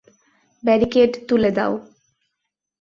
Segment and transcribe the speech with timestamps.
[0.63, 1.73] Barricade তুলে দাও।